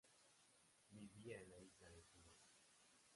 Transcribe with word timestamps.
Vivía 0.89 1.37
en 1.41 1.49
la 1.51 1.59
Isla 1.61 1.91
de 1.91 2.01
Cuba. 2.05 2.33